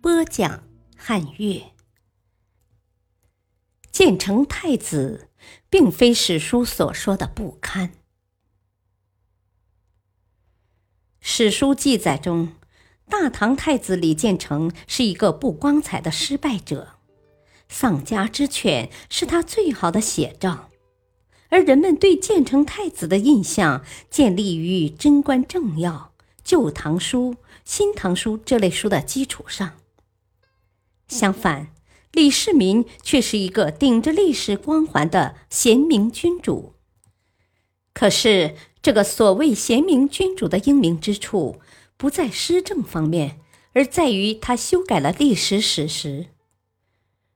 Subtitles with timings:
[0.00, 0.62] 播讲
[0.96, 1.72] 汉乐。
[3.90, 5.28] 建成太子
[5.68, 7.90] 并非史书所说的不堪。
[11.20, 12.52] 史书记载中，
[13.10, 16.94] 大唐太子李建成是一个不光彩的失败者。
[17.68, 20.70] 丧家之犬是他最好的写照，
[21.48, 26.12] 而人们对建成太子的印象建立于《贞观政要》
[26.44, 29.72] 《旧唐书》《新唐书》这类书的基础上。
[31.08, 31.74] 相反，
[32.12, 36.74] 李世民却是一个顶着历史光环的贤明君主。
[37.92, 41.60] 可是，这个所谓贤明君主的英明之处，
[41.96, 43.40] 不在施政方面，
[43.72, 46.26] 而在于他修改了历史史实。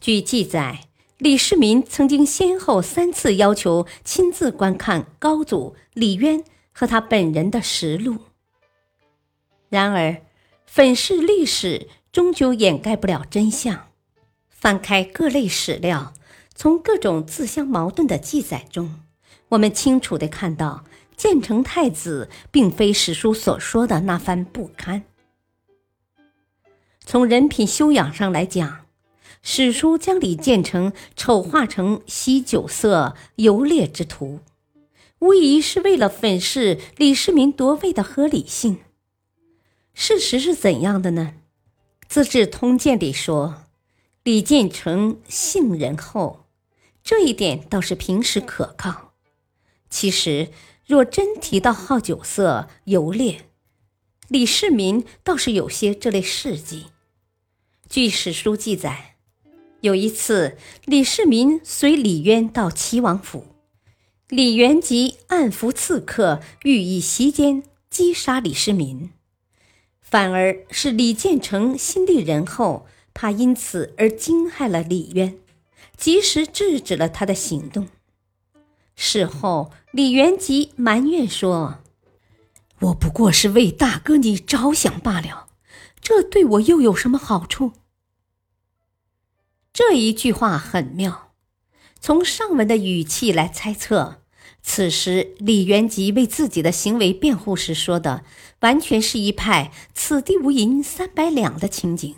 [0.00, 8.18] 据记载，李世民曾经先后三次要求亲自观看高祖李渊和他本人的实录。
[9.70, 10.22] 然而，
[10.66, 13.88] 粉饰历史终究掩盖不了真相。
[14.48, 16.14] 翻开各类史料，
[16.54, 19.00] 从各种自相矛盾的记载中，
[19.48, 20.84] 我们清楚地看到，
[21.16, 25.02] 建成太子并非史书所说的那番不堪。
[27.00, 28.86] 从人品修养上来讲，
[29.42, 34.38] 史书将李建成丑化成吸酒色、游猎之徒，
[35.18, 38.78] 无疑是为了粉饰李世民夺位的合理性。
[39.92, 41.32] 事实是怎样的呢？
[42.08, 43.64] 《资治通鉴》里说，
[44.22, 46.46] 李建成性仁厚，
[47.02, 49.12] 这一点倒是平实可靠。
[49.90, 50.50] 其实，
[50.86, 53.48] 若真提到好酒色、游猎，
[54.28, 56.86] 李世民倒是有些这类事迹。
[57.88, 59.12] 据史书记载。
[59.80, 63.44] 有一次，李世民随李渊到齐王府，
[64.28, 69.10] 李元吉暗伏刺客，欲以袭间击杀李世民，
[70.14, 75.40] 反而是李建成心地仁厚，怕因此而惊害了李渊，
[75.96, 77.88] 及时制止了他的行动。
[78.94, 81.78] 事后，李元吉埋怨说
[82.78, 85.48] ：“我不过是为大哥你着想罢了，
[86.00, 87.72] 这对我又有什么好处？”
[89.74, 91.32] 这一句话很妙，
[91.98, 94.22] 从上文的语气来猜测，
[94.62, 98.24] 此时李元吉为自己的行为辩护时说的，
[98.60, 102.14] 完全是一派“此地无银三百两”的情景，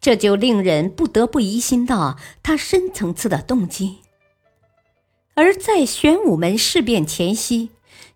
[0.00, 3.98] 这就令人不得不疑心到他深层次的动机。
[5.34, 7.70] 而在玄武门事变前夕，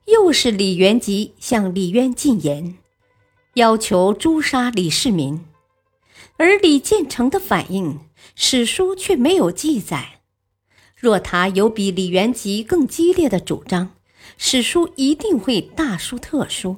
[0.06, 2.78] 又是李元吉向李渊进言，
[3.54, 5.44] 要求诛杀李世民，
[6.38, 8.00] 而李建成的反应。
[8.34, 10.19] 史书却没有记载。
[11.00, 13.94] 若他有比李元吉更激烈的主张，
[14.36, 16.76] 史书一定会大书特书，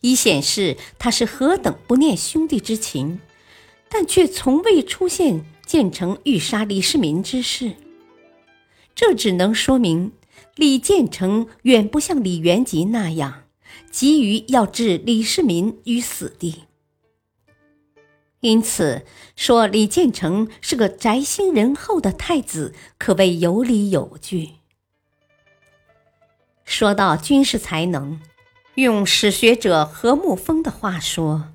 [0.00, 3.20] 以显示他是何等不念兄弟之情。
[3.96, 7.74] 但却从未出现建成欲杀李世民之事。
[8.92, 10.10] 这只能说明
[10.56, 13.44] 李建成远不像李元吉那样
[13.92, 16.64] 急于要置李世民于死地。
[18.44, 24.56] 因此，说李建成是个宅心仁厚的太子，可谓有理有据。
[26.62, 28.20] 说到军事才能，
[28.74, 31.54] 用史学者何沐风的话说：“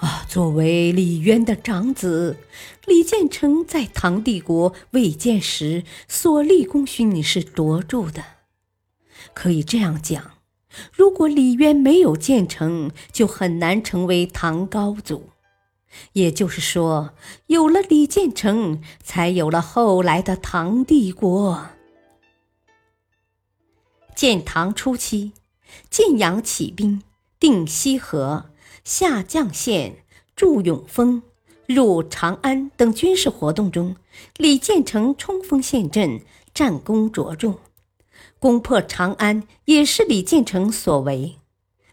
[0.00, 2.38] 啊，作为李渊的长子，
[2.86, 8.24] 李建成在唐帝国未建时所立功勋是卓著的。
[9.34, 10.38] 可以这样讲，
[10.90, 15.28] 如果李渊没有建成，就很难成为唐高祖。”
[16.12, 17.14] 也就是说，
[17.46, 21.68] 有了李建成，才有了后来的唐帝国。
[24.14, 25.32] 建唐初期，
[25.90, 27.02] 晋阳起兵，
[27.40, 28.50] 定西河，
[28.84, 30.04] 下绛县，
[30.36, 31.22] 筑永丰，
[31.66, 33.96] 入长安等军事活动中，
[34.36, 36.20] 李建成冲锋陷阵，
[36.52, 37.58] 战功卓著。
[38.38, 41.38] 攻破长安也是李建成所为，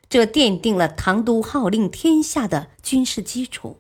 [0.10, 3.78] 这奠定了唐都号令天下的军事基础。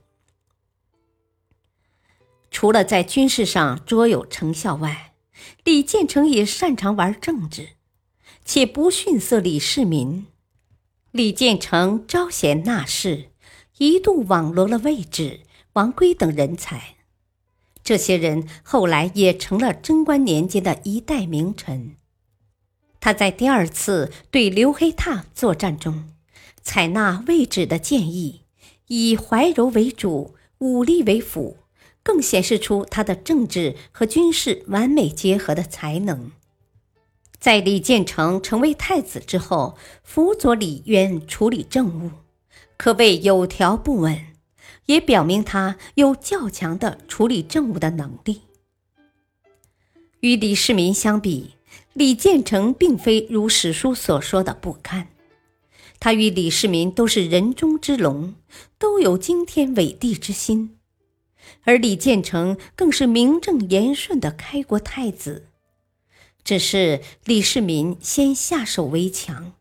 [2.52, 5.14] 除了在军事上卓有成效外，
[5.64, 7.70] 李建成也擅长玩政治，
[8.44, 10.26] 且不逊色李世民。
[11.12, 13.30] 李建成招贤纳士，
[13.78, 15.42] 一度网罗了魏置，
[15.74, 16.96] 王圭等人才。
[17.84, 21.96] 这些人后来也成了贞观年间的一代名臣。
[23.00, 26.10] 他在第二次对刘黑闼作战中，
[26.62, 28.42] 采纳魏止的建议，
[28.88, 31.58] 以怀柔为主，武力为辅，
[32.04, 36.32] 更显示出他的政治和军事完美结合的才能。
[37.40, 42.12] 在李建成成为太子之后，辅佐李渊处理政务，
[42.76, 44.26] 可谓有条不紊，
[44.88, 48.42] 也表明他有较强的处理政务的能力。
[50.20, 51.52] 与李世民相比，
[51.94, 55.08] 李建成并非如史书所说的不堪，
[55.98, 58.36] 他与李世民都是人中之龙，
[58.78, 60.79] 都有惊天伟地之心，
[61.64, 65.48] 而李建成更是名正言顺的开国太子。
[66.44, 69.54] 只是李世民先下手为强，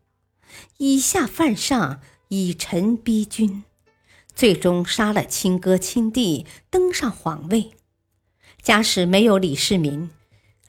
[0.77, 3.63] 以下犯上，以臣逼君，
[4.33, 7.71] 最终杀了亲哥亲弟，登上皇位。
[8.61, 10.09] 假使没有李世民，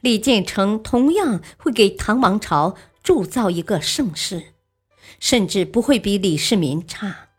[0.01, 4.53] 李建成同样会给唐王朝铸造一个盛世，
[5.19, 7.30] 甚至不会比李世民差。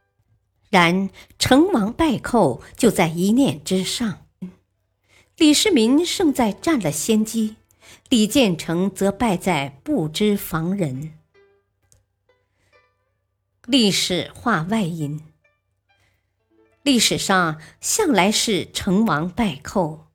[0.72, 4.24] 然成王败寇就在一念之上，
[5.36, 7.56] 李世民胜在占了先机。
[8.08, 11.12] 李建成则败在不知防人。
[13.66, 15.20] 历史化外因，
[16.82, 20.06] 历史上向来是成王败寇，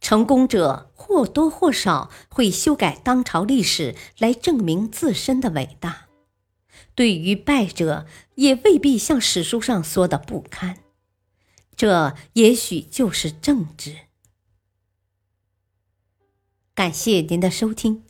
[0.00, 6.03] 成功者或多或少会修改当朝历史来证明自身的伟大；
[6.94, 8.06] 对于败者，
[8.36, 10.78] 也未必像史书上说的不堪。
[11.76, 13.96] 这也许就是政治。
[16.74, 18.04] 感谢您的收听，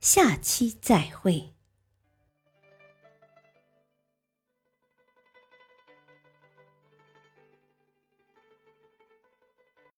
[0.00, 1.54] 下期再会。